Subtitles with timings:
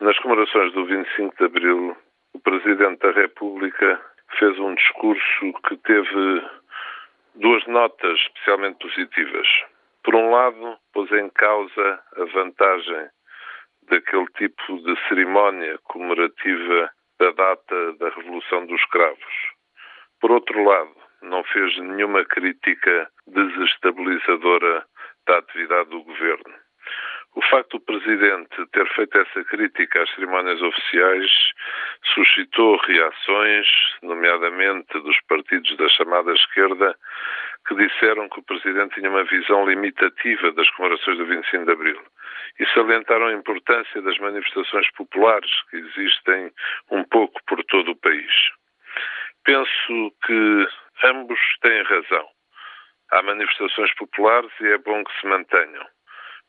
[0.00, 1.96] Nas comemorações do 25 de Abril,
[2.32, 4.00] o Presidente da República
[4.38, 6.48] fez um discurso que teve
[7.34, 9.48] duas notas especialmente positivas.
[10.04, 13.08] Por um lado, pôs em causa a vantagem
[13.90, 19.34] daquele tipo de cerimónia comemorativa da data da Revolução dos Escravos.
[20.20, 24.86] Por outro lado, não fez nenhuma crítica desestabilizadora
[25.26, 26.67] da atividade do governo.
[27.38, 31.30] O facto do Presidente ter feito essa crítica às cerimónias oficiais
[32.12, 33.64] suscitou reações,
[34.02, 36.96] nomeadamente dos partidos da chamada esquerda,
[37.64, 42.02] que disseram que o Presidente tinha uma visão limitativa das comemorações do 25 de Abril
[42.58, 46.50] e salientaram a importância das manifestações populares que existem
[46.90, 48.32] um pouco por todo o país.
[49.44, 50.68] Penso que
[51.04, 52.28] ambos têm razão.
[53.12, 55.86] Há manifestações populares e é bom que se mantenham.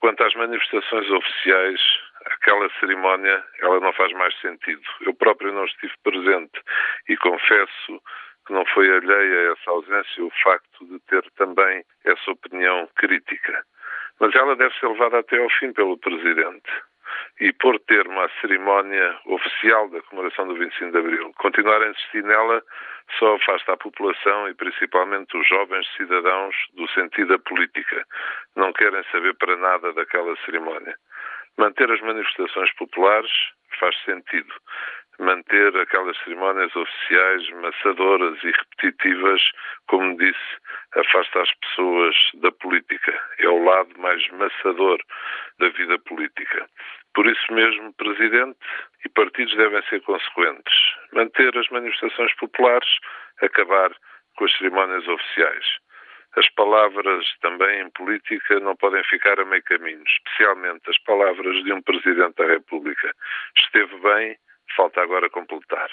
[0.00, 1.80] Quanto às manifestações oficiais,
[2.26, 4.82] aquela cerimónia, ela não faz mais sentido.
[5.00, 6.60] Eu próprio não estive presente
[7.08, 8.02] e confesso
[8.46, 13.64] que não foi alheia a essa ausência o facto de ter também essa opinião crítica.
[14.20, 16.70] Mas ela deve ser levada até ao fim pelo Presidente.
[17.38, 22.24] E por ter uma cerimónia oficial da comemoração do 25 de Abril, continuar a insistir
[22.24, 22.62] nela
[23.18, 28.04] só afasta a população e principalmente os jovens cidadãos do sentido da política.
[28.56, 30.96] Não querem saber para nada daquela cerimónia.
[31.58, 33.32] Manter as manifestações populares
[33.78, 34.52] faz sentido.
[35.18, 39.40] Manter aquelas cerimónias oficiais maçadoras e repetitivas,
[39.86, 40.56] como disse,
[40.94, 43.18] afasta as pessoas da política.
[43.38, 44.98] É o lado mais maçador
[45.58, 46.68] da vida política.
[47.16, 48.58] Por isso mesmo, Presidente
[49.02, 50.74] e partidos devem ser consequentes.
[51.14, 52.90] Manter as manifestações populares,
[53.40, 53.90] acabar
[54.36, 55.64] com as cerimónias oficiais.
[56.36, 61.72] As palavras também em política não podem ficar a meio caminho, especialmente as palavras de
[61.72, 63.10] um Presidente da República.
[63.56, 64.36] Esteve bem,
[64.76, 65.88] falta agora completar.